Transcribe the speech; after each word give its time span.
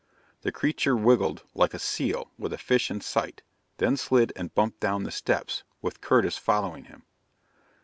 The 0.41 0.51
creature 0.51 0.97
wiggled 0.97 1.43
like 1.53 1.75
a 1.75 1.77
seal 1.77 2.31
with 2.35 2.51
a 2.53 2.57
fish 2.57 2.89
in 2.89 3.01
sight, 3.01 3.43
then 3.77 3.97
slid 3.97 4.33
and 4.35 4.51
bumped 4.51 4.79
down 4.79 5.03
the 5.03 5.11
steps, 5.11 5.61
with 5.79 6.01
Curtis 6.01 6.39
following 6.39 6.85
him. 6.85 7.03